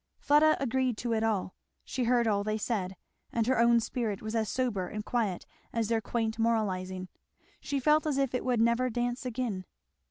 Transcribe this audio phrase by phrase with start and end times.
[0.17, 1.53] Fleda agreed to it all;
[1.85, 2.95] she heard all they said;
[3.31, 7.07] and her own spirit was as sober and quiet as their quaint moralizing.
[7.59, 9.63] She felt as if it would never dance again.